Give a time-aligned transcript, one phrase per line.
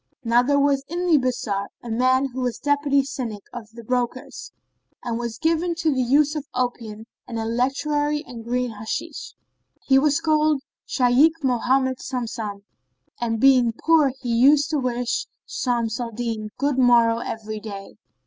[0.23, 4.51] Now there was in the bazar a man who was Deputy Syndic of the brokers
[5.03, 9.35] and was given to the use of opium and electuary and green hashish.[FN#28]
[9.85, 12.63] He was called Shaykh Mohammed Samsam
[13.19, 17.93] and being poor he used to wish Shams al Din good morrow every day.